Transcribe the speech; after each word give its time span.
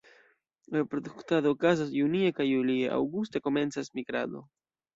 Reproduktado 0.75 1.51
okazas 1.57 1.93
junie 1.99 2.33
kaj 2.39 2.49
julie; 2.49 2.89
aŭguste 2.97 3.45
komencas 3.49 3.95
migrado. 4.01 4.47